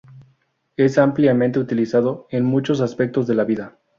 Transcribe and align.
Es 0.77 0.97
ampliamente 0.97 1.59
utilizado 1.59 2.25
en 2.31 2.43
muchos 2.43 2.81
aspectos 2.81 3.27
de 3.27 3.35
la 3.35 3.43
vida. 3.43 3.77